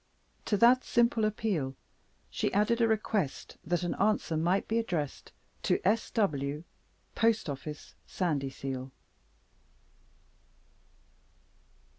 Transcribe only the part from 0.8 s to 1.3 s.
simple